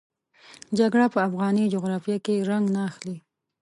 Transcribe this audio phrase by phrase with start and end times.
[0.77, 3.17] جګړه په افغاني جغرافیه کې رنګ نه اخلي.